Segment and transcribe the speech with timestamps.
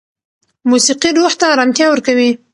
[0.69, 2.29] موسیقي روح ته ارامتیا ورکوي.